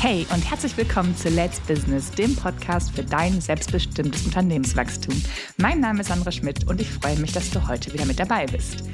Hey 0.00 0.24
und 0.32 0.48
herzlich 0.48 0.76
willkommen 0.76 1.16
zu 1.16 1.28
Let's 1.28 1.58
Business, 1.58 2.12
dem 2.12 2.36
Podcast 2.36 2.92
für 2.94 3.02
dein 3.02 3.40
selbstbestimmtes 3.40 4.26
Unternehmenswachstum. 4.26 5.20
Mein 5.56 5.80
Name 5.80 6.02
ist 6.02 6.06
Sandra 6.06 6.30
Schmidt 6.30 6.68
und 6.68 6.80
ich 6.80 6.88
freue 6.88 7.18
mich, 7.18 7.32
dass 7.32 7.50
du 7.50 7.66
heute 7.66 7.92
wieder 7.92 8.04
mit 8.04 8.20
dabei 8.20 8.46
bist. 8.46 8.84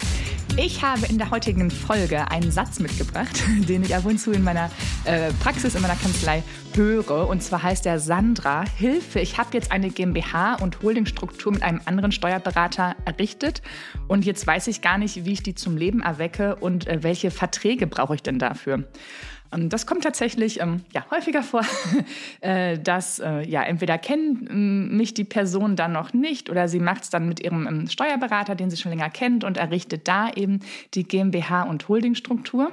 Ich 0.56 0.82
habe 0.82 1.04
in 1.06 1.18
der 1.18 1.30
heutigen 1.30 1.70
Folge 1.70 2.30
einen 2.30 2.50
Satz 2.50 2.78
mitgebracht, 2.78 3.42
den 3.68 3.82
ich 3.82 3.94
ab 3.94 4.06
und 4.06 4.18
zu 4.18 4.32
in 4.32 4.44
meiner 4.44 4.70
äh, 5.04 5.30
Praxis, 5.42 5.74
in 5.74 5.82
meiner 5.82 5.96
Kanzlei 5.96 6.42
höre. 6.74 7.28
Und 7.28 7.42
zwar 7.42 7.62
heißt 7.62 7.84
der 7.84 7.98
Sandra, 7.98 8.64
Hilfe, 8.78 9.20
ich 9.20 9.36
habe 9.36 9.50
jetzt 9.52 9.72
eine 9.72 9.90
GmbH 9.90 10.54
und 10.54 10.80
Holdingstruktur 10.80 11.52
mit 11.52 11.62
einem 11.62 11.82
anderen 11.84 12.12
Steuerberater 12.12 12.96
errichtet. 13.04 13.60
Und 14.08 14.24
jetzt 14.24 14.46
weiß 14.46 14.68
ich 14.68 14.80
gar 14.80 14.96
nicht, 14.96 15.24
wie 15.26 15.32
ich 15.32 15.42
die 15.42 15.54
zum 15.54 15.76
Leben 15.76 16.00
erwecke 16.00 16.56
und 16.56 16.86
äh, 16.86 17.02
welche 17.02 17.30
Verträge 17.30 17.86
brauche 17.86 18.14
ich 18.14 18.22
denn 18.22 18.38
dafür. 18.38 18.84
Ähm, 19.52 19.68
das 19.68 19.86
kommt 19.86 20.04
tatsächlich 20.04 20.60
ähm, 20.60 20.84
ja, 20.92 21.04
häufiger 21.10 21.42
vor, 21.42 21.62
äh, 22.40 22.78
dass 22.78 23.18
äh, 23.18 23.48
ja, 23.48 23.62
entweder 23.62 23.98
kennt 23.98 24.50
ähm, 24.50 24.96
mich 24.96 25.14
die 25.14 25.24
Person 25.24 25.76
dann 25.76 25.92
noch 25.92 26.12
nicht 26.12 26.50
oder 26.50 26.68
sie 26.68 26.80
macht 26.80 27.04
es 27.04 27.10
dann 27.10 27.28
mit 27.28 27.40
ihrem 27.40 27.66
ähm, 27.66 27.88
Steuerberater, 27.88 28.54
den 28.54 28.70
sie 28.70 28.76
schon 28.76 28.90
länger 28.90 29.10
kennt 29.10 29.44
und 29.44 29.56
errichtet 29.56 30.08
da 30.08 30.30
eben 30.30 30.60
die 30.94 31.04
GmbH 31.04 31.62
und 31.62 31.88
Holdingstruktur. 31.88 32.72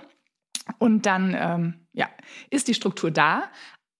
Und 0.77 1.05
dann 1.05 1.75
ja, 1.91 2.07
ist 2.49 2.67
die 2.67 2.75
Struktur 2.75 3.11
da, 3.11 3.49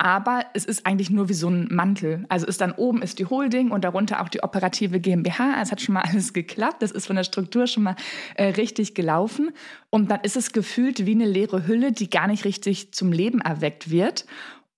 aber 0.02 0.46
es 0.56 0.66
ist 0.66 0.88
eigentlich 0.88 1.12
nur 1.12 1.30
wie 1.30 1.36
so 1.36 1.48
ein 1.48 1.68
Mantel. 1.70 2.26
Also 2.28 2.48
ist 2.48 2.60
dann 2.60 2.72
oben 2.72 3.04
ist 3.04 3.20
die 3.20 3.26
Holding 3.26 3.70
und 3.70 3.84
darunter 3.84 4.22
auch 4.22 4.30
die 4.30 4.42
operative 4.42 5.00
GmbH. 5.00 5.62
Es 5.62 5.72
hat 5.72 5.80
schon 5.80 5.94
mal 5.94 6.02
alles 6.10 6.34
geklappt. 6.34 6.82
Das 6.82 6.90
ist 6.90 7.06
von 7.06 7.16
der 7.16 7.24
Struktur 7.24 7.68
schon 7.68 7.84
mal 7.84 7.96
äh, 8.36 8.46
richtig 8.46 8.96
gelaufen. 8.96 9.52
Und 9.92 10.10
dann 10.10 10.22
ist 10.22 10.36
es 10.36 10.54
gefühlt 10.54 11.06
wie 11.06 11.12
eine 11.12 11.28
leere 11.28 11.68
Hülle, 11.68 11.92
die 11.92 12.10
gar 12.10 12.26
nicht 12.26 12.46
richtig 12.46 12.94
zum 12.94 13.12
Leben 13.12 13.42
erweckt 13.42 13.92
wird. 13.92 14.26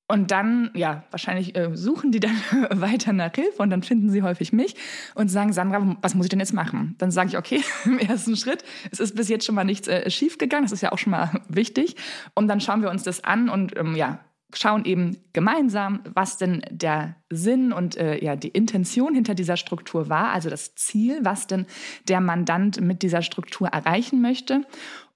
Und 0.08 0.32
dann, 0.32 0.70
ja, 0.74 1.06
wahrscheinlich 1.10 1.56
äh, 1.56 1.74
suchen 1.74 2.12
die 2.12 2.20
dann 2.20 2.36
weiter 2.70 3.14
nach 3.14 3.34
Hilfe 3.34 3.64
und 3.64 3.70
dann 3.70 3.82
finden 3.82 4.10
sie 4.10 4.22
häufig 4.24 4.52
mich 4.52 4.76
und 5.16 5.30
sagen, 5.30 5.54
Sandra, 5.54 5.96
was 6.02 6.16
muss 6.16 6.26
ich 6.26 6.30
denn 6.30 6.42
jetzt 6.42 6.54
machen? 6.54 6.96
Dann 6.98 7.12
sage 7.12 7.30
ich, 7.30 7.38
okay, 7.38 7.62
im 7.86 7.98
ersten 7.98 8.36
Schritt, 8.36 8.66
es 8.92 9.00
ist 9.00 9.16
bis 9.16 9.30
jetzt 9.30 9.46
schon 9.46 9.56
mal 9.56 9.64
nichts 9.64 9.88
äh, 9.88 10.10
schief 10.12 10.38
gegangen, 10.38 10.66
das 10.66 10.74
ist 10.74 10.82
ja 10.82 10.92
auch 10.92 10.98
schon 10.98 11.12
mal 11.12 11.42
wichtig. 11.48 11.96
Und 12.36 12.50
dann 12.50 12.60
schauen 12.60 12.82
wir 12.82 12.90
uns 12.90 13.04
das 13.04 13.24
an 13.24 13.48
und 13.48 13.78
ähm, 13.78 13.96
ja, 13.96 14.20
schauen 14.56 14.86
eben 14.86 15.18
gemeinsam, 15.34 16.02
was 16.14 16.38
denn 16.38 16.62
der 16.70 17.16
Sinn 17.30 17.74
und 17.74 17.98
äh, 17.98 18.24
ja, 18.24 18.36
die 18.36 18.50
Intention 18.50 19.16
hinter 19.16 19.36
dieser 19.36 19.58
Struktur 19.58 20.10
war, 20.10 20.32
also 20.32 20.50
das 20.50 20.76
Ziel, 20.76 21.20
was 21.24 21.48
denn 21.48 21.66
der 22.08 22.22
Mandant 22.22 22.80
mit 22.82 23.02
dieser 23.02 23.22
Struktur 23.22 23.68
erreichen 23.68 24.22
möchte. 24.22 24.66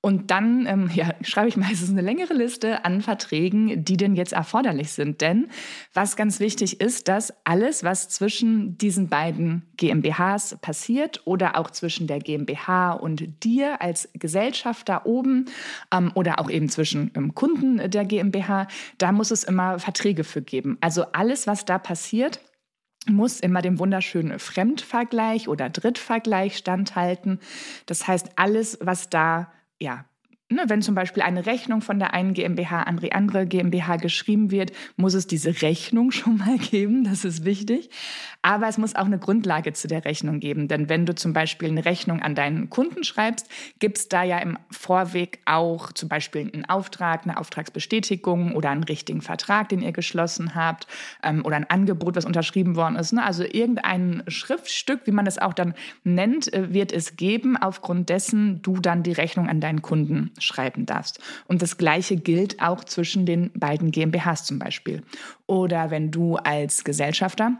Und 0.07 0.31
dann 0.31 0.65
ähm, 0.67 0.89
ja, 0.93 1.13
schreibe 1.19 1.49
ich 1.49 1.57
meistens 1.57 1.89
eine 1.89 1.99
längere 1.99 2.33
Liste 2.33 2.85
an 2.85 3.01
Verträgen, 3.01 3.83
die 3.83 3.97
denn 3.97 4.15
jetzt 4.15 4.31
erforderlich 4.31 4.93
sind. 4.93 5.19
Denn 5.19 5.49
was 5.93 6.15
ganz 6.15 6.39
wichtig 6.39 6.79
ist, 6.79 7.09
dass 7.09 7.33
alles, 7.43 7.83
was 7.83 8.07
zwischen 8.07 8.77
diesen 8.77 9.09
beiden 9.09 9.63
GmbHs 9.75 10.59
passiert 10.61 11.23
oder 11.25 11.59
auch 11.59 11.71
zwischen 11.71 12.07
der 12.07 12.19
GmbH 12.19 12.93
und 12.93 13.43
dir 13.43 13.81
als 13.81 14.07
Gesellschafter 14.13 15.05
oben 15.05 15.47
ähm, 15.93 16.13
oder 16.15 16.39
auch 16.39 16.49
eben 16.49 16.69
zwischen 16.69 17.11
ähm, 17.13 17.35
Kunden 17.35 17.91
der 17.91 18.05
GmbH, 18.05 18.69
da 18.99 19.11
muss 19.11 19.31
es 19.31 19.43
immer 19.43 19.77
Verträge 19.77 20.23
für 20.23 20.41
geben. 20.41 20.77
Also 20.79 21.03
alles, 21.11 21.47
was 21.47 21.65
da 21.65 21.77
passiert, 21.79 22.39
muss 23.09 23.41
immer 23.41 23.61
dem 23.61 23.77
wunderschönen 23.77 24.39
Fremdvergleich 24.39 25.49
oder 25.49 25.69
Drittvergleich 25.69 26.55
standhalten. 26.55 27.41
Das 27.87 28.07
heißt, 28.07 28.31
alles, 28.37 28.77
was 28.81 29.09
da 29.09 29.51
ja, 29.79 30.09
Ne, 30.49 30.63
wenn 30.67 30.81
zum 30.81 30.95
Beispiel 30.95 31.23
eine 31.23 31.45
Rechnung 31.45 31.81
von 31.81 31.99
der 31.99 32.13
einen 32.13 32.33
GmbH 32.33 32.83
an 32.83 32.95
die 32.97 33.11
andere 33.11 33.45
GmbH 33.45 33.97
geschrieben 33.97 34.49
wird, 34.49 34.71
muss 34.95 35.13
es 35.13 35.27
diese 35.27 35.61
Rechnung 35.61 36.11
schon 36.11 36.37
mal 36.37 36.57
geben. 36.57 37.03
Das 37.03 37.25
ist 37.25 37.43
wichtig. 37.43 37.89
Aber 38.41 38.69
es 38.69 38.77
muss 38.77 38.95
auch 38.95 39.07
eine 39.07 39.19
Grundlage 39.19 39.73
zu 39.73 39.89
der 39.89 40.05
Rechnung 40.05 40.39
geben. 40.39 40.69
Denn 40.69 40.87
wenn 40.87 41.05
du 41.05 41.13
zum 41.13 41.33
Beispiel 41.33 41.67
eine 41.67 41.83
Rechnung 41.83 42.21
an 42.21 42.33
deinen 42.33 42.69
Kunden 42.69 43.03
schreibst, 43.03 43.49
gibt 43.79 43.97
es 43.97 44.07
da 44.07 44.23
ja 44.23 44.37
im 44.37 44.57
Vorweg 44.71 45.39
auch 45.43 45.91
zum 45.91 46.07
Beispiel 46.07 46.49
einen 46.53 46.63
Auftrag, 46.63 47.23
eine 47.23 47.37
Auftragsbestätigung 47.37 48.55
oder 48.55 48.69
einen 48.69 48.85
richtigen 48.85 49.21
Vertrag, 49.21 49.67
den 49.67 49.81
ihr 49.81 49.91
geschlossen 49.91 50.55
habt 50.55 50.87
ähm, 51.23 51.43
oder 51.45 51.57
ein 51.57 51.69
Angebot, 51.69 52.15
was 52.15 52.23
unterschrieben 52.23 52.77
worden 52.77 52.95
ist. 52.95 53.11
Ne? 53.11 53.21
Also 53.21 53.43
irgendein 53.43 54.23
Schriftstück, 54.29 55.01
wie 55.03 55.11
man 55.11 55.27
es 55.27 55.39
auch 55.39 55.53
dann 55.53 55.73
nennt, 56.05 56.53
äh, 56.53 56.73
wird 56.73 56.93
es 56.93 57.17
geben, 57.17 57.57
aufgrund 57.57 58.07
dessen 58.07 58.61
du 58.61 58.77
dann 58.79 59.03
die 59.03 59.11
Rechnung 59.11 59.49
an 59.49 59.59
deinen 59.59 59.81
Kunden 59.81 60.31
schreiben 60.39 60.85
darfst. 60.85 61.19
Und 61.47 61.61
das 61.61 61.77
Gleiche 61.77 62.15
gilt 62.15 62.61
auch 62.61 62.83
zwischen 62.83 63.25
den 63.25 63.51
beiden 63.53 63.91
GmbHs 63.91 64.45
zum 64.45 64.59
Beispiel. 64.59 65.03
Oder 65.45 65.91
wenn 65.91 66.11
du 66.11 66.35
als 66.35 66.83
Gesellschafter 66.83 67.57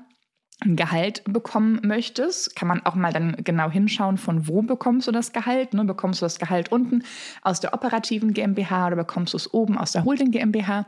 ein 0.59 0.75
Gehalt 0.75 1.23
bekommen 1.25 1.81
möchtest, 1.83 2.55
kann 2.55 2.67
man 2.67 2.83
auch 2.83 2.95
mal 2.95 3.13
dann 3.13 3.35
genau 3.43 3.69
hinschauen, 3.69 4.17
von 4.17 4.47
wo 4.47 4.63
bekommst 4.63 5.07
du 5.07 5.11
das 5.11 5.31
Gehalt. 5.31 5.75
Ne? 5.75 5.85
Bekommst 5.85 6.21
du 6.21 6.25
das 6.25 6.39
Gehalt 6.39 6.71
unten 6.71 7.03
aus 7.43 7.59
der 7.59 7.75
operativen 7.75 8.33
GmbH 8.33 8.87
oder 8.87 8.95
bekommst 8.95 9.33
du 9.33 9.37
es 9.37 9.53
oben 9.53 9.77
aus 9.77 9.91
der 9.91 10.03
Holding 10.03 10.31
GmbH? 10.31 10.87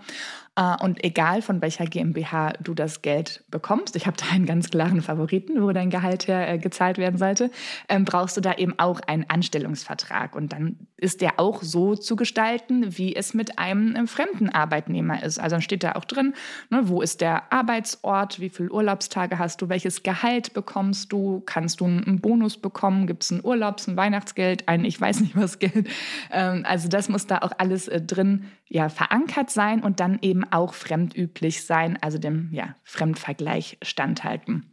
Äh, 0.55 0.75
und 0.83 1.03
egal 1.03 1.41
von 1.41 1.61
welcher 1.61 1.85
GmbH 1.85 2.53
du 2.61 2.73
das 2.73 3.01
Geld 3.01 3.43
bekommst, 3.49 3.95
ich 3.95 4.07
habe 4.07 4.17
da 4.17 4.25
einen 4.33 4.45
ganz 4.45 4.69
klaren 4.69 5.01
Favoriten, 5.01 5.61
wo 5.61 5.71
dein 5.71 5.89
Gehalt 5.89 6.27
her 6.27 6.49
äh, 6.49 6.57
gezahlt 6.57 6.97
werden 6.97 7.17
sollte, 7.17 7.51
ähm, 7.87 8.05
brauchst 8.05 8.37
du 8.37 8.41
da 8.41 8.53
eben 8.53 8.77
auch 8.77 8.99
einen 9.01 9.25
Anstellungsvertrag. 9.29 10.35
Und 10.35 10.51
dann 10.51 10.77
ist 10.97 11.21
der 11.21 11.39
auch 11.39 11.61
so 11.61 11.95
zu 11.95 12.15
gestalten, 12.15 12.97
wie 12.97 13.15
es 13.15 13.33
mit 13.33 13.57
einem 13.57 14.07
fremden 14.07 14.49
Arbeitnehmer 14.49 15.23
ist. 15.23 15.39
Also 15.39 15.55
dann 15.55 15.61
steht 15.61 15.83
da 15.83 15.93
auch 15.93 16.05
drin, 16.05 16.33
ne, 16.69 16.89
wo 16.89 17.01
ist 17.01 17.21
der 17.21 17.53
Arbeitsort, 17.53 18.39
wie 18.39 18.49
viele 18.49 18.71
Urlaubstage 18.71 19.39
hast 19.39 19.58
du, 19.61 19.69
welches 19.69 20.03
Gehalt 20.03 20.53
bekommst 20.53 21.11
du, 21.11 21.41
kannst 21.45 21.81
du 21.81 21.85
einen 21.85 22.19
Bonus 22.19 22.57
bekommen, 22.57 23.07
gibt 23.07 23.23
es 23.23 23.31
ein 23.31 23.43
Urlaubs-, 23.43 23.87
ein 23.87 23.97
Weihnachtsgeld, 23.97 24.67
ein 24.67 24.85
ich 24.85 24.99
weiß 24.99 25.21
nicht 25.21 25.35
was 25.35 25.59
Geld. 25.59 25.89
Ähm, 26.31 26.63
also 26.65 26.87
das 26.89 27.09
muss 27.09 27.27
da 27.27 27.39
auch 27.39 27.51
alles 27.57 27.85
drin 27.85 28.45
ja, 28.67 28.89
verankert 28.89 29.49
sein 29.49 29.81
und 29.81 29.99
dann 29.99 30.19
eben 30.21 30.43
auch 30.51 30.73
fremdüblich 30.73 31.65
sein, 31.65 31.97
also 32.01 32.17
dem 32.17 32.49
ja, 32.51 32.75
Fremdvergleich 32.83 33.77
standhalten. 33.81 34.65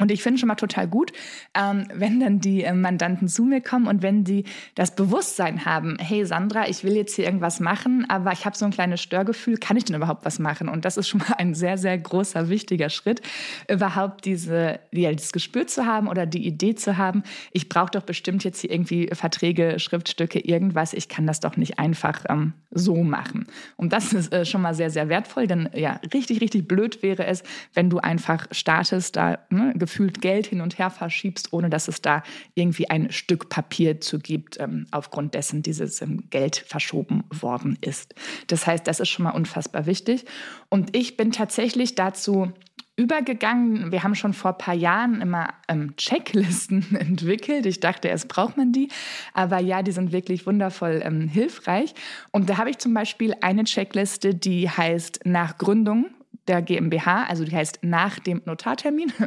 Und 0.00 0.10
ich 0.10 0.22
finde 0.22 0.40
schon 0.40 0.48
mal 0.48 0.54
total 0.54 0.88
gut, 0.88 1.12
ähm, 1.54 1.86
wenn 1.94 2.20
dann 2.20 2.40
die 2.40 2.64
äh, 2.64 2.72
Mandanten 2.72 3.28
zu 3.28 3.44
mir 3.44 3.60
kommen 3.60 3.86
und 3.86 4.02
wenn 4.02 4.24
die 4.24 4.44
das 4.74 4.94
Bewusstsein 4.94 5.64
haben, 5.64 5.96
hey 6.00 6.24
Sandra, 6.24 6.68
ich 6.68 6.82
will 6.84 6.96
jetzt 6.96 7.14
hier 7.14 7.26
irgendwas 7.26 7.60
machen, 7.60 8.06
aber 8.08 8.32
ich 8.32 8.46
habe 8.46 8.56
so 8.56 8.64
ein 8.64 8.70
kleines 8.70 9.00
Störgefühl, 9.00 9.58
kann 9.58 9.76
ich 9.76 9.84
denn 9.84 9.96
überhaupt 9.96 10.24
was 10.24 10.38
machen? 10.38 10.68
Und 10.68 10.84
das 10.84 10.96
ist 10.96 11.08
schon 11.08 11.20
mal 11.20 11.34
ein 11.38 11.54
sehr, 11.54 11.76
sehr 11.78 11.96
großer, 11.98 12.48
wichtiger 12.48 12.88
Schritt, 12.88 13.20
überhaupt 13.68 14.24
diese, 14.24 14.80
ja, 14.90 15.12
dieses 15.12 15.32
Gespür 15.32 15.66
zu 15.66 15.84
haben 15.84 16.08
oder 16.08 16.26
die 16.26 16.46
Idee 16.46 16.74
zu 16.74 16.96
haben, 16.96 17.22
ich 17.52 17.68
brauche 17.68 17.90
doch 17.90 18.02
bestimmt 18.02 18.42
jetzt 18.44 18.60
hier 18.60 18.70
irgendwie 18.70 19.10
Verträge, 19.12 19.78
Schriftstücke, 19.78 20.40
irgendwas, 20.40 20.94
ich 20.94 21.08
kann 21.08 21.26
das 21.26 21.40
doch 21.40 21.56
nicht 21.56 21.78
einfach 21.78 22.24
ähm, 22.28 22.54
so 22.70 22.96
machen. 23.02 23.46
Und 23.76 23.92
das 23.92 24.12
ist 24.12 24.32
äh, 24.32 24.46
schon 24.46 24.62
mal 24.62 24.74
sehr, 24.74 24.90
sehr 24.90 25.08
wertvoll, 25.08 25.46
denn 25.46 25.68
ja, 25.74 26.00
richtig, 26.14 26.40
richtig 26.40 26.66
blöd 26.66 27.02
wäre 27.02 27.26
es, 27.26 27.42
wenn 27.74 27.90
du 27.90 27.98
einfach 27.98 28.46
startest, 28.50 29.16
da 29.16 29.38
ne, 29.50 29.74
gefühlt 29.90 30.20
Geld 30.20 30.46
hin 30.46 30.60
und 30.60 30.78
her 30.78 30.88
verschiebst, 30.88 31.52
ohne 31.52 31.68
dass 31.68 31.88
es 31.88 32.00
da 32.00 32.22
irgendwie 32.54 32.88
ein 32.88 33.10
Stück 33.10 33.48
Papier 33.48 34.00
zu 34.00 34.20
gibt, 34.20 34.60
ähm, 34.60 34.86
aufgrund 34.92 35.34
dessen 35.34 35.62
dieses 35.62 36.00
ähm, 36.00 36.30
Geld 36.30 36.56
verschoben 36.56 37.24
worden 37.28 37.76
ist. 37.80 38.14
Das 38.46 38.68
heißt, 38.68 38.86
das 38.86 39.00
ist 39.00 39.08
schon 39.08 39.24
mal 39.24 39.32
unfassbar 39.32 39.86
wichtig. 39.86 40.26
Und 40.68 40.96
ich 40.96 41.16
bin 41.16 41.32
tatsächlich 41.32 41.96
dazu 41.96 42.52
übergegangen. 42.94 43.90
Wir 43.90 44.04
haben 44.04 44.14
schon 44.14 44.32
vor 44.32 44.52
ein 44.52 44.58
paar 44.58 44.74
Jahren 44.74 45.20
immer 45.20 45.48
ähm, 45.66 45.96
Checklisten 45.96 46.94
entwickelt. 46.94 47.66
Ich 47.66 47.80
dachte, 47.80 48.06
erst 48.06 48.28
braucht 48.28 48.56
man 48.56 48.70
die. 48.70 48.90
Aber 49.34 49.58
ja, 49.58 49.82
die 49.82 49.92
sind 49.92 50.12
wirklich 50.12 50.46
wundervoll 50.46 51.00
ähm, 51.02 51.26
hilfreich. 51.26 51.94
Und 52.30 52.48
da 52.48 52.58
habe 52.58 52.70
ich 52.70 52.78
zum 52.78 52.94
Beispiel 52.94 53.34
eine 53.40 53.64
Checkliste, 53.64 54.36
die 54.36 54.70
heißt 54.70 55.22
nach 55.24 55.58
Gründung 55.58 56.10
der 56.50 56.62
GmbH, 56.62 57.26
also 57.28 57.44
die 57.44 57.54
heißt 57.54 57.78
nach 57.82 58.18
dem 58.18 58.42
Notartermin. 58.44 59.12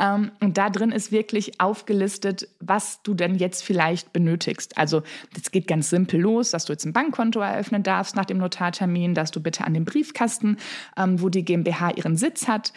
Ähm, 0.00 0.32
und 0.40 0.58
da 0.58 0.70
drin 0.70 0.90
ist 0.90 1.12
wirklich 1.12 1.60
aufgelistet, 1.60 2.48
was 2.58 3.02
du 3.02 3.14
denn 3.14 3.36
jetzt 3.36 3.62
vielleicht 3.62 4.12
benötigst. 4.12 4.76
Also 4.76 5.02
das 5.34 5.52
geht 5.52 5.68
ganz 5.68 5.88
simpel 5.90 6.20
los, 6.20 6.50
dass 6.50 6.64
du 6.64 6.72
jetzt 6.72 6.84
ein 6.84 6.92
Bankkonto 6.92 7.40
eröffnen 7.40 7.82
darfst 7.82 8.16
nach 8.16 8.24
dem 8.24 8.38
Notartermin, 8.38 9.14
dass 9.14 9.30
du 9.30 9.40
bitte 9.40 9.64
an 9.64 9.74
den 9.74 9.84
Briefkasten, 9.84 10.56
ähm, 10.96 11.20
wo 11.20 11.28
die 11.28 11.44
GmbH 11.44 11.90
ihren 11.90 12.16
Sitz 12.16 12.48
hat, 12.48 12.72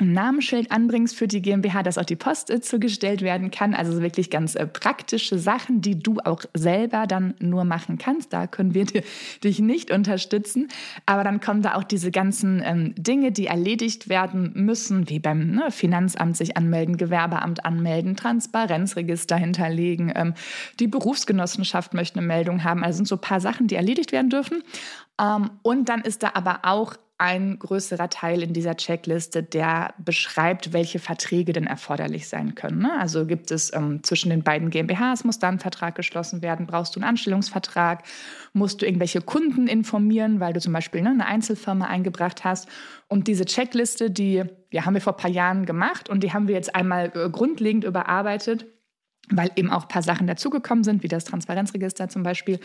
ein 0.00 0.12
Namensschild 0.12 0.70
anbringst 0.70 1.16
für 1.16 1.28
die 1.28 1.42
GmbH, 1.42 1.82
dass 1.82 1.98
auch 1.98 2.04
die 2.04 2.16
Post 2.16 2.50
äh, 2.50 2.60
zugestellt 2.60 3.22
werden 3.22 3.50
kann. 3.50 3.74
Also 3.74 4.00
wirklich 4.00 4.30
ganz 4.30 4.54
äh, 4.54 4.66
praktische 4.66 5.38
Sachen, 5.38 5.80
die 5.80 5.98
du 5.98 6.18
auch 6.24 6.42
selber 6.54 7.06
dann 7.06 7.34
nur 7.40 7.64
machen 7.64 7.98
kannst. 7.98 8.32
Da 8.32 8.46
können 8.46 8.74
wir 8.74 8.86
dich 9.44 9.58
nicht 9.58 9.90
unterstützen. 9.90 10.68
Aber 11.06 11.24
dann 11.24 11.40
kommen 11.40 11.62
da 11.62 11.74
auch 11.74 11.84
diese 11.84 12.10
ganzen 12.10 12.62
ähm, 12.64 12.94
Dinge, 12.96 13.32
die 13.32 13.46
erledigt 13.46 14.08
werden 14.08 14.52
müssen, 14.54 15.08
wie 15.08 15.18
beim 15.18 15.50
ne, 15.50 15.70
Finanzamt 15.70 16.36
sich 16.36 16.56
anmelden, 16.56 16.96
Gewerbeamt 16.96 17.64
anmelden, 17.64 18.16
Transparenzregister 18.16 19.36
hinterlegen. 19.36 20.12
Ähm, 20.14 20.34
die 20.80 20.88
Berufsgenossenschaft 20.88 21.94
möchte 21.94 22.18
eine 22.18 22.26
Meldung 22.26 22.64
haben. 22.64 22.84
Also 22.84 22.98
sind 22.98 23.08
so 23.08 23.16
ein 23.16 23.20
paar 23.20 23.40
Sachen, 23.40 23.66
die 23.66 23.74
erledigt 23.74 24.12
werden 24.12 24.30
dürfen. 24.30 24.62
Ähm, 25.20 25.50
und 25.62 25.88
dann 25.88 26.02
ist 26.02 26.22
da 26.22 26.30
aber 26.34 26.60
auch 26.62 26.96
ein 27.22 27.60
größerer 27.60 28.10
Teil 28.10 28.42
in 28.42 28.52
dieser 28.52 28.76
Checkliste, 28.76 29.44
der 29.44 29.94
beschreibt, 29.96 30.72
welche 30.72 30.98
Verträge 30.98 31.52
denn 31.52 31.68
erforderlich 31.68 32.26
sein 32.26 32.56
können. 32.56 32.80
Ne? 32.80 32.98
Also 32.98 33.26
gibt 33.26 33.52
es 33.52 33.72
ähm, 33.72 34.02
zwischen 34.02 34.30
den 34.30 34.42
beiden 34.42 34.70
GmbHs, 34.70 35.22
muss 35.22 35.38
da 35.38 35.48
ein 35.48 35.60
Vertrag 35.60 35.94
geschlossen 35.94 36.42
werden, 36.42 36.66
brauchst 36.66 36.96
du 36.96 37.00
einen 37.00 37.08
Anstellungsvertrag, 37.08 38.02
musst 38.54 38.82
du 38.82 38.86
irgendwelche 38.86 39.20
Kunden 39.20 39.68
informieren, 39.68 40.40
weil 40.40 40.52
du 40.52 40.58
zum 40.58 40.72
Beispiel 40.72 41.00
ne, 41.00 41.10
eine 41.10 41.26
Einzelfirma 41.26 41.86
eingebracht 41.86 42.42
hast. 42.42 42.68
Und 43.06 43.28
diese 43.28 43.44
Checkliste, 43.44 44.10
die 44.10 44.42
ja, 44.72 44.84
haben 44.84 44.94
wir 44.94 45.00
vor 45.00 45.12
ein 45.12 45.22
paar 45.22 45.30
Jahren 45.30 45.64
gemacht 45.64 46.08
und 46.08 46.24
die 46.24 46.32
haben 46.32 46.48
wir 46.48 46.56
jetzt 46.56 46.74
einmal 46.74 47.12
äh, 47.14 47.30
grundlegend 47.30 47.84
überarbeitet 47.84 48.66
weil 49.30 49.52
eben 49.54 49.70
auch 49.70 49.82
ein 49.82 49.88
paar 49.88 50.02
Sachen 50.02 50.26
dazugekommen 50.26 50.82
sind, 50.82 51.04
wie 51.04 51.08
das 51.08 51.24
Transparenzregister 51.24 52.08
zum 52.08 52.24
Beispiel. 52.24 52.58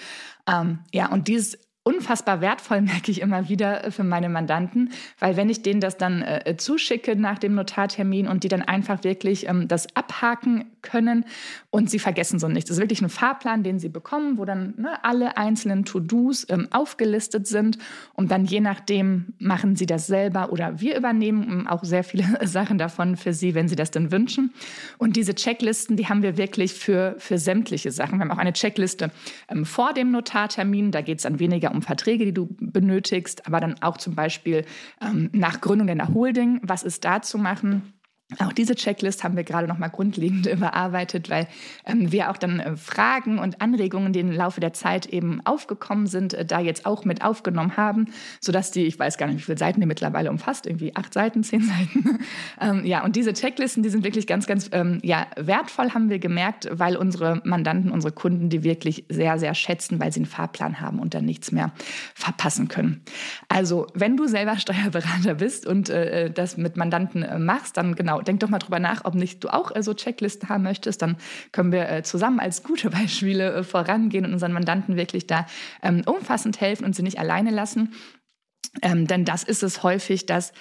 Ähm, 0.52 0.80
ja, 0.92 1.08
und 1.12 1.28
dieses 1.28 1.60
unfassbar 1.88 2.42
wertvoll, 2.42 2.82
merke 2.94 3.12
ich 3.12 3.22
immer 3.22 3.48
wieder 3.48 3.86
äh, 3.86 3.92
für 3.92 4.04
meine 4.04 4.28
Mandanten, 4.30 4.92
weil 5.20 5.38
wenn 5.38 5.50
ich 5.50 5.62
denen 5.62 5.80
das 5.80 5.98
dann 5.98 6.22
äh, 6.22 6.56
zuschicke 6.58 7.16
nach 7.16 7.40
dem 7.40 7.56
Notartermin 7.56 8.28
und 8.28 8.44
die 8.44 8.50
dann 8.50 8.62
einfach 8.62 9.04
wirklich 9.04 9.48
ähm, 9.48 9.68
das 9.68 9.96
abhaken 9.96 10.66
können 10.82 11.26
und 11.70 11.90
sie 11.90 12.00
vergessen 12.00 12.40
so 12.40 12.48
nichts. 12.48 12.70
Das 12.70 12.78
ist 12.78 12.82
wirklich 12.82 13.02
ein 13.02 13.10
Fahrplan, 13.10 13.64
den 13.64 13.80
sie 13.80 13.90
bekommen, 13.90 14.38
wo 14.38 14.46
dann 14.46 14.74
ne, 14.78 15.04
alle 15.04 15.38
einzelnen 15.38 15.86
To-Dos 15.86 16.46
ähm, 16.50 16.68
aufgelistet 16.72 17.48
sind 17.48 17.78
und 18.14 18.32
dann 18.32 18.46
je 18.46 18.60
nachdem 18.60 19.34
machen 19.40 19.76
sie 19.76 19.86
das 19.86 20.08
selber 20.08 20.52
oder 20.52 20.80
wir 20.82 20.98
übernehmen 20.98 21.44
ähm, 21.50 21.68
auch 21.68 21.84
sehr 21.84 22.04
viele 22.04 22.26
Sachen 22.46 22.78
davon 22.78 23.16
für 23.16 23.32
sie, 23.32 23.56
wenn 23.56 23.70
sie 23.70 23.76
das 23.76 23.92
dann 23.92 24.12
wünschen. 24.12 24.54
Und 24.98 25.16
diese 25.16 25.36
Checklisten, 25.36 25.96
die 25.96 26.08
haben 26.08 26.22
wir 26.22 26.38
wirklich 26.38 26.74
für, 26.74 27.16
für 27.18 27.38
sämtliche 27.38 27.92
Sachen. 27.92 28.20
Wir 28.20 28.26
haben 28.26 28.32
auch 28.32 28.38
eine 28.38 28.54
Checkliste 28.54 29.12
ähm, 29.50 29.66
vor 29.66 29.94
dem 29.94 30.12
Notartermin, 30.12 30.92
da 30.92 31.02
geht 31.02 31.20
es 31.20 31.24
dann 31.24 31.40
weniger 31.40 31.72
um 31.72 31.77
um 31.78 31.82
Verträge, 31.82 32.26
die 32.26 32.34
du 32.34 32.48
benötigst, 32.60 33.48
aber 33.48 33.60
dann 33.60 33.82
auch 33.82 33.98
zum 33.98 34.16
Beispiel 34.16 34.66
ähm, 35.02 35.30
nach 35.34 35.62
Gründung 35.62 35.90
einer 35.90 36.14
Holding, 36.14 36.60
was 36.64 36.84
ist 36.84 37.06
da 37.06 37.22
zu 37.22 37.38
machen? 37.38 37.94
Auch 38.40 38.52
diese 38.52 38.76
Checklist 38.76 39.24
haben 39.24 39.38
wir 39.38 39.46
gerade 39.46 39.70
noch 39.70 39.78
mal 39.78 39.88
grundlegend 39.88 40.48
überarbeitet, 40.52 41.30
weil 41.30 41.48
ähm, 41.86 42.12
wir 42.12 42.30
auch 42.30 42.36
dann 42.36 42.60
äh, 42.60 42.76
Fragen 42.76 43.40
und 43.40 43.62
Anregungen, 43.62 44.12
die 44.12 44.20
im 44.20 44.34
Laufe 44.34 44.60
der 44.60 44.74
Zeit 44.74 45.06
eben 45.06 45.40
aufgekommen 45.46 46.08
sind, 46.08 46.34
äh, 46.34 46.44
da 46.44 46.60
jetzt 46.60 46.86
auch 46.86 47.06
mit 47.06 47.24
aufgenommen 47.24 47.78
haben, 47.78 48.08
sodass 48.42 48.72
die, 48.72 48.86
ich 48.86 49.00
weiß 49.00 49.18
gar 49.18 49.28
nicht, 49.28 49.38
wie 49.38 49.44
viele 49.44 49.58
Seiten 49.58 49.80
die 49.80 49.88
mittlerweile 49.88 50.30
umfasst, 50.30 50.66
irgendwie 50.66 50.94
acht 50.94 51.14
Seiten, 51.14 51.42
zehn 51.46 51.62
Seiten. 51.62 52.20
ähm, 52.60 52.84
ja, 52.86 53.06
und 53.06 53.16
diese 53.16 53.32
Checklisten, 53.32 53.82
die 53.82 53.88
sind 53.88 54.04
wirklich 54.04 54.28
ganz, 54.28 54.46
ganz 54.46 54.70
ähm, 54.74 55.00
ja, 55.04 55.28
wertvoll, 55.38 55.94
haben 55.94 56.10
wir 56.10 56.20
gemerkt, 56.20 56.68
weil 56.70 56.98
unsere 56.98 57.42
Mandanten, 57.46 57.92
unsere 57.92 58.12
Kunden 58.12 58.50
die 58.50 58.62
wirklich 58.62 59.06
sehr, 59.08 59.40
sehr 59.40 59.56
schätzen, 59.56 60.02
weil 60.02 60.12
sie 60.12 60.20
einen 60.20 60.26
Fahrplan 60.26 60.82
haben 60.82 61.00
und 61.00 61.14
dann 61.14 61.24
nichts 61.24 61.54
mehr 61.54 61.72
verpassen 62.14 62.68
können. 62.68 63.04
Also, 63.48 63.88
wenn 63.94 64.18
du 64.18 64.28
selber 64.28 64.58
Steuerberater 64.58 65.36
bist 65.36 65.66
und 65.66 65.90
äh, 65.90 66.30
das 66.30 66.58
mit 66.58 66.76
Mandanten 66.76 67.24
äh, 67.24 67.40
machst, 67.40 67.78
dann 67.78 67.96
genau 67.96 68.17
Genau, 68.18 68.22
denk 68.24 68.40
doch 68.40 68.50
mal 68.50 68.60
drüber 68.60 68.80
nach, 68.80 69.06
ob 69.06 69.16
nicht 69.16 69.44
du 69.44 69.50
auch 69.50 69.76
äh, 69.76 69.84
so 69.84 69.94
Checklisten 69.94 70.50
haben 70.50 70.64
möchtest. 70.64 71.02
Dann 71.02 71.18
können 71.52 71.72
wir 71.72 71.90
äh, 71.90 72.04
zusammen 72.04 72.40
als 72.40 72.64
gute 72.64 72.90
Beispiele 72.92 73.54
äh, 73.54 73.64
vorangehen 73.64 74.26
und 74.26 74.34
unseren 74.34 74.54
Mandanten 74.54 74.96
wirklich 74.96 75.28
da 75.28 75.46
ähm, 75.82 76.04
umfassend 76.06 76.60
helfen 76.62 76.86
und 76.86 76.96
sie 76.96 77.04
nicht 77.04 77.20
alleine 77.20 77.52
lassen. 77.52 77.94
Ähm, 78.82 79.08
denn 79.08 79.26
das 79.26 79.44
ist 79.44 79.64
es 79.64 79.84
häufig, 79.84 80.26
dass 80.26 80.52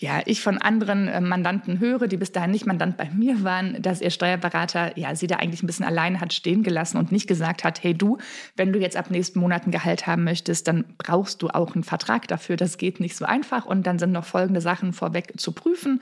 ja, 0.00 0.22
ich 0.26 0.40
von 0.40 0.58
anderen 0.58 1.06
äh, 1.06 1.20
Mandanten 1.20 1.78
höre, 1.78 2.08
die 2.08 2.16
bis 2.16 2.32
dahin 2.32 2.50
nicht 2.50 2.66
Mandant 2.66 2.96
bei 2.96 3.08
mir 3.10 3.44
waren, 3.44 3.80
dass 3.80 4.00
ihr 4.00 4.10
Steuerberater 4.10 4.98
ja 4.98 5.14
sie 5.14 5.28
da 5.28 5.36
eigentlich 5.36 5.62
ein 5.62 5.68
bisschen 5.68 5.84
alleine 5.84 6.20
hat 6.20 6.32
stehen 6.32 6.64
gelassen 6.64 6.98
und 6.98 7.12
nicht 7.12 7.28
gesagt 7.28 7.62
hat, 7.62 7.82
hey 7.82 7.94
du, 7.94 8.18
wenn 8.56 8.72
du 8.72 8.80
jetzt 8.80 8.96
ab 8.96 9.10
nächsten 9.10 9.38
Monat 9.38 9.66
ein 9.66 9.70
Gehalt 9.70 10.08
haben 10.08 10.24
möchtest, 10.24 10.66
dann 10.66 10.84
brauchst 10.98 11.42
du 11.42 11.48
auch 11.48 11.74
einen 11.74 11.84
Vertrag 11.84 12.26
dafür. 12.26 12.56
Das 12.56 12.76
geht 12.76 12.98
nicht 12.98 13.16
so 13.16 13.24
einfach 13.24 13.66
und 13.66 13.86
dann 13.86 14.00
sind 14.00 14.10
noch 14.10 14.24
folgende 14.24 14.60
Sachen 14.60 14.92
vorweg 14.92 15.34
zu 15.36 15.52
prüfen. 15.52 16.00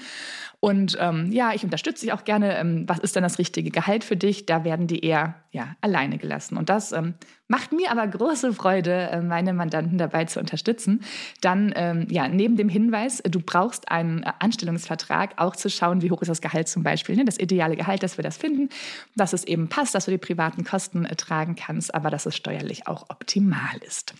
Und 0.64 0.96
ähm, 1.00 1.32
ja, 1.32 1.52
ich 1.52 1.64
unterstütze 1.64 2.06
dich 2.06 2.12
auch 2.12 2.22
gerne. 2.22 2.56
Ähm, 2.56 2.84
was 2.86 3.00
ist 3.00 3.16
denn 3.16 3.24
das 3.24 3.40
richtige 3.40 3.72
Gehalt 3.72 4.04
für 4.04 4.16
dich? 4.16 4.46
Da 4.46 4.62
werden 4.62 4.86
die 4.86 5.04
eher 5.04 5.34
ja, 5.52 5.76
alleine 5.82 6.16
gelassen. 6.16 6.56
Und 6.56 6.70
das 6.70 6.92
ähm, 6.92 7.14
macht 7.46 7.72
mir 7.72 7.90
aber 7.90 8.06
große 8.08 8.54
Freude, 8.54 9.10
äh, 9.10 9.20
meine 9.20 9.52
Mandanten 9.52 9.98
dabei 9.98 10.24
zu 10.24 10.40
unterstützen. 10.40 11.02
Dann, 11.42 11.74
ähm, 11.76 12.06
ja, 12.08 12.26
neben 12.26 12.56
dem 12.56 12.70
Hinweis, 12.70 13.22
du 13.22 13.40
brauchst 13.40 13.90
einen 13.90 14.22
äh, 14.22 14.32
Anstellungsvertrag, 14.38 15.34
auch 15.36 15.54
zu 15.54 15.68
schauen, 15.68 16.00
wie 16.00 16.10
hoch 16.10 16.22
ist 16.22 16.28
das 16.28 16.40
Gehalt 16.40 16.68
zum 16.68 16.82
Beispiel. 16.82 17.16
Ne? 17.16 17.26
Das 17.26 17.38
ideale 17.38 17.76
Gehalt, 17.76 18.02
dass 18.02 18.16
wir 18.16 18.22
das 18.22 18.38
finden, 18.38 18.70
dass 19.14 19.34
es 19.34 19.44
eben 19.44 19.68
passt, 19.68 19.94
dass 19.94 20.06
du 20.06 20.10
die 20.10 20.18
privaten 20.18 20.64
Kosten 20.64 21.04
äh, 21.04 21.14
tragen 21.16 21.54
kannst, 21.54 21.94
aber 21.94 22.08
dass 22.08 22.24
es 22.24 22.34
steuerlich 22.34 22.86
auch 22.86 23.10
optimal 23.10 23.76
ist. 23.86 24.14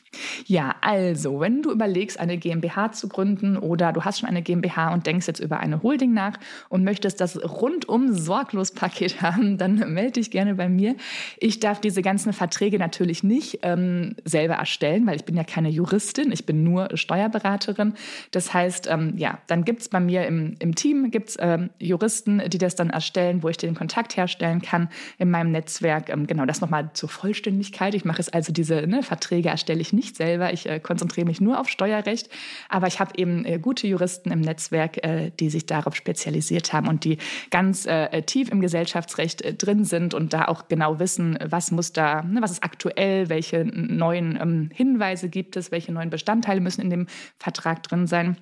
Ja, 0.44 0.74
also, 0.82 1.40
wenn 1.40 1.62
du 1.62 1.72
überlegst, 1.72 2.20
eine 2.20 2.36
GmbH 2.36 2.92
zu 2.92 3.08
gründen 3.08 3.56
oder 3.56 3.94
du 3.94 4.04
hast 4.04 4.20
schon 4.20 4.28
eine 4.28 4.42
GmbH 4.42 4.92
und 4.92 5.06
denkst 5.06 5.26
jetzt 5.28 5.40
über 5.40 5.60
eine 5.60 5.82
Holding 5.82 6.12
nach, 6.12 6.31
nach 6.32 6.38
und 6.68 6.84
möchtest 6.84 7.20
das 7.20 7.36
rundum 7.42 8.12
sorglos 8.12 8.72
Paket 8.72 9.22
haben, 9.22 9.58
dann 9.58 9.92
melde 9.92 10.12
dich 10.12 10.30
gerne 10.30 10.54
bei 10.54 10.68
mir. 10.68 10.96
Ich 11.38 11.60
darf 11.60 11.80
diese 11.80 12.02
ganzen 12.02 12.32
Verträge 12.32 12.78
natürlich 12.78 13.22
nicht 13.22 13.60
ähm, 13.62 14.16
selber 14.24 14.54
erstellen, 14.54 15.06
weil 15.06 15.16
ich 15.16 15.24
bin 15.24 15.36
ja 15.36 15.44
keine 15.44 15.68
Juristin, 15.68 16.32
ich 16.32 16.46
bin 16.46 16.62
nur 16.64 16.88
Steuerberaterin. 16.94 17.94
Das 18.30 18.52
heißt, 18.52 18.88
ähm, 18.90 19.14
ja, 19.16 19.38
dann 19.46 19.64
gibt 19.64 19.82
es 19.82 19.88
bei 19.88 20.00
mir 20.00 20.26
im, 20.26 20.54
im 20.58 20.74
Team 20.74 21.10
gibt's, 21.10 21.36
ähm, 21.40 21.70
Juristen, 21.78 22.42
die 22.48 22.58
das 22.58 22.74
dann 22.74 22.90
erstellen, 22.90 23.42
wo 23.42 23.48
ich 23.48 23.56
den 23.56 23.74
Kontakt 23.74 24.16
herstellen 24.16 24.62
kann 24.62 24.88
in 25.18 25.30
meinem 25.30 25.52
Netzwerk. 25.52 26.08
Ähm, 26.08 26.26
genau, 26.26 26.46
das 26.46 26.60
nochmal 26.60 26.90
zur 26.92 27.08
Vollständigkeit. 27.08 27.94
Ich 27.94 28.04
mache 28.04 28.20
es 28.20 28.28
also, 28.28 28.52
diese 28.52 28.86
ne, 28.86 29.02
Verträge 29.02 29.48
erstelle 29.48 29.80
ich 29.80 29.92
nicht 29.92 30.16
selber. 30.16 30.52
Ich 30.52 30.68
äh, 30.68 30.80
konzentriere 30.80 31.26
mich 31.26 31.40
nur 31.40 31.60
auf 31.60 31.68
Steuerrecht. 31.68 32.28
Aber 32.68 32.86
ich 32.86 33.00
habe 33.00 33.12
eben 33.16 33.44
äh, 33.44 33.58
gute 33.58 33.86
Juristen 33.86 34.30
im 34.30 34.40
Netzwerk, 34.40 35.04
äh, 35.04 35.30
die 35.38 35.50
sich 35.50 35.66
darauf 35.66 35.94
spezialisieren 35.94 36.21
spezialisiert 36.22 36.72
haben 36.72 36.88
und 36.88 37.04
die 37.04 37.18
ganz 37.50 37.86
äh, 37.86 38.22
tief 38.22 38.50
im 38.50 38.60
Gesellschaftsrecht 38.60 39.42
äh, 39.42 39.54
drin 39.54 39.84
sind 39.84 40.14
und 40.14 40.32
da 40.32 40.46
auch 40.46 40.68
genau 40.68 40.98
wissen, 40.98 41.38
was 41.44 41.70
muss 41.70 41.92
da, 41.92 42.22
ne, 42.22 42.40
was 42.40 42.52
ist 42.52 42.64
aktuell, 42.64 43.28
welche 43.28 43.64
neuen 43.64 44.38
ähm, 44.40 44.70
Hinweise 44.72 45.28
gibt 45.28 45.56
es, 45.56 45.72
welche 45.72 45.92
neuen 45.92 46.10
Bestandteile 46.10 46.60
müssen 46.60 46.80
in 46.80 46.90
dem 46.90 47.06
Vertrag 47.38 47.82
drin 47.82 48.06
sein 48.06 48.36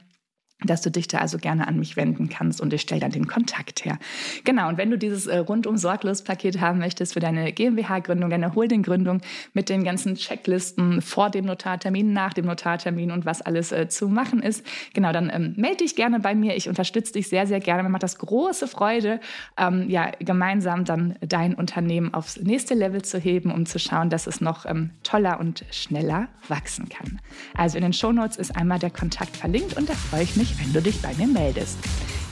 dass 0.64 0.82
du 0.82 0.90
dich 0.90 1.08
da 1.08 1.18
also 1.18 1.38
gerne 1.38 1.66
an 1.66 1.78
mich 1.78 1.96
wenden 1.96 2.28
kannst 2.28 2.60
und 2.60 2.72
ich 2.72 2.82
stelle 2.82 3.00
dann 3.00 3.10
den 3.10 3.26
Kontakt 3.26 3.84
her. 3.84 3.98
Genau, 4.44 4.68
und 4.68 4.78
wenn 4.78 4.90
du 4.90 4.98
dieses 4.98 5.26
äh, 5.26 5.38
rundum 5.38 5.76
sorglos 5.76 6.22
Paket 6.22 6.60
haben 6.60 6.78
möchtest 6.78 7.14
für 7.14 7.20
deine 7.20 7.52
GmbH-Gründung, 7.52 8.30
deine 8.30 8.54
Holding-Gründung 8.54 9.20
mit 9.54 9.68
den 9.68 9.84
ganzen 9.84 10.14
Checklisten 10.16 11.02
vor 11.02 11.30
dem 11.30 11.46
Notartermin, 11.46 12.12
nach 12.12 12.34
dem 12.34 12.46
Notartermin 12.46 13.10
und 13.10 13.24
was 13.24 13.42
alles 13.42 13.72
äh, 13.72 13.88
zu 13.88 14.08
machen 14.08 14.42
ist, 14.42 14.64
genau, 14.94 15.12
dann 15.12 15.30
ähm, 15.32 15.54
melde 15.56 15.78
dich 15.78 15.96
gerne 15.96 16.20
bei 16.20 16.34
mir. 16.34 16.56
Ich 16.56 16.68
unterstütze 16.68 17.14
dich 17.14 17.28
sehr, 17.28 17.46
sehr 17.46 17.60
gerne. 17.60 17.82
Mir 17.82 17.88
macht 17.88 18.02
das 18.02 18.18
große 18.18 18.68
Freude, 18.68 19.20
ähm, 19.56 19.88
ja, 19.88 20.10
gemeinsam 20.18 20.84
dann 20.84 21.16
dein 21.20 21.54
Unternehmen 21.54 22.12
aufs 22.12 22.38
nächste 22.40 22.74
Level 22.74 23.02
zu 23.02 23.18
heben, 23.18 23.50
um 23.50 23.66
zu 23.66 23.78
schauen, 23.78 24.10
dass 24.10 24.26
es 24.26 24.40
noch 24.40 24.66
ähm, 24.66 24.90
toller 25.02 25.40
und 25.40 25.64
schneller 25.70 26.28
wachsen 26.48 26.88
kann. 26.88 27.20
Also 27.54 27.78
in 27.78 27.82
den 27.82 27.92
Shownotes 27.92 28.36
ist 28.36 28.56
einmal 28.56 28.78
der 28.78 28.90
Kontakt 28.90 29.36
verlinkt 29.36 29.76
und 29.76 29.88
da 29.88 29.94
freue 29.94 30.22
ich 30.22 30.36
mich 30.36 30.49
mich, 30.50 30.60
wenn 30.60 30.72
du 30.72 30.82
dich 30.82 31.00
bei 31.00 31.14
mir 31.14 31.26
meldest. 31.26 31.78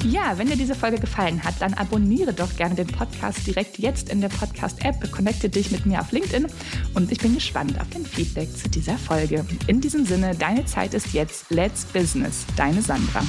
Ja, 0.04 0.38
wenn 0.38 0.48
dir 0.48 0.56
diese 0.56 0.76
Folge 0.76 0.98
gefallen 1.00 1.42
hat, 1.42 1.54
dann 1.60 1.74
abonniere 1.74 2.32
doch 2.32 2.54
gerne 2.56 2.76
den 2.76 2.86
Podcast 2.86 3.44
direkt 3.46 3.78
jetzt 3.78 4.10
in 4.10 4.20
der 4.20 4.28
Podcast-App, 4.28 5.10
connecte 5.10 5.48
dich 5.48 5.72
mit 5.72 5.86
mir 5.86 6.00
auf 6.00 6.12
LinkedIn 6.12 6.46
und 6.94 7.10
ich 7.10 7.18
bin 7.18 7.34
gespannt 7.34 7.80
auf 7.80 7.88
dein 7.92 8.06
Feedback 8.06 8.56
zu 8.56 8.68
dieser 8.68 8.96
Folge. 8.96 9.44
In 9.66 9.80
diesem 9.80 10.06
Sinne, 10.06 10.36
deine 10.36 10.64
Zeit 10.66 10.94
ist 10.94 11.12
jetzt. 11.12 11.50
Let's 11.50 11.84
Business. 11.84 12.46
Deine 12.56 12.80
Sandra. 12.80 13.22